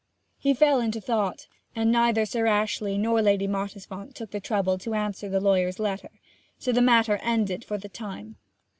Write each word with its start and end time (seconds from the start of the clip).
He 0.39 0.55
fell 0.55 0.81
into 0.81 0.99
thought, 0.99 1.45
and 1.75 1.91
neither 1.91 2.25
Sir 2.25 2.47
Ashley 2.47 2.97
nor 2.97 3.21
Lady 3.21 3.45
Mottisfont 3.47 4.15
took 4.15 4.31
the 4.31 4.39
trouble 4.39 4.79
to 4.79 4.95
answer 4.95 5.29
the 5.29 5.39
lawyer's 5.39 5.77
letter; 5.77 6.09
and 6.11 6.19
so 6.57 6.71
the 6.71 6.81
matter 6.81 7.17
ended 7.17 7.63
for 7.63 7.77
the 7.77 7.87
time. 7.87 8.37